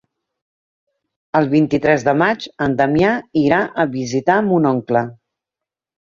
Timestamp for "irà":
3.41-3.59